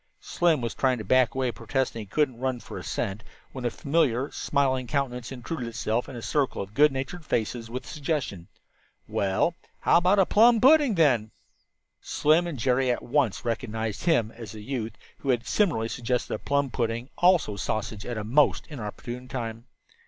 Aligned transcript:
Slim 0.19 0.61
was 0.61 0.73
trying 0.73 0.97
to 0.97 1.03
back 1.03 1.35
away, 1.35 1.51
protesting 1.51 1.99
that 1.99 2.09
he 2.09 2.15
"couldn't 2.15 2.39
run 2.39 2.59
for 2.59 2.79
a 2.79 2.83
cent," 2.83 3.23
when 3.51 3.65
a 3.65 3.69
familiar, 3.69 4.31
smiling 4.31 4.87
countenance 4.87 5.31
intruded 5.31 5.67
itself 5.67 6.09
in 6.09 6.15
the 6.15 6.23
circle 6.23 6.59
of 6.59 6.73
good 6.73 6.91
natured 6.91 7.23
faces 7.23 7.69
with 7.69 7.83
the 7.83 7.89
suggestion: 7.89 8.47
"Well, 9.07 9.53
how 9.81 9.97
about 9.97 10.17
a 10.17 10.25
plum 10.25 10.59
pudding, 10.59 10.95
then?" 10.95 11.29
Slim 12.01 12.47
and 12.47 12.57
Jerry 12.57 12.89
at 12.89 13.03
once 13.03 13.45
recognized 13.45 14.05
him 14.05 14.31
as 14.31 14.53
the 14.53 14.63
youth 14.63 14.93
who 15.19 15.29
had 15.29 15.45
similarly 15.45 15.87
suggested 15.87 16.33
a 16.33 16.39
plum 16.39 16.71
pudding, 16.71 17.11
also 17.19 17.55
sausage, 17.55 18.03
at 18.03 18.17
a 18.17 18.23
most 18.23 18.65
inopportune 18.71 19.27
time. 19.27 19.65